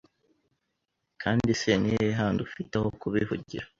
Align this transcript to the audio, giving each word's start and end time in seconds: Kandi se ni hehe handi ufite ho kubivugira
Kandi 1.21 1.51
se 1.61 1.71
ni 1.81 1.89
hehe 1.93 2.11
handi 2.19 2.39
ufite 2.47 2.73
ho 2.81 2.87
kubivugira 2.99 3.65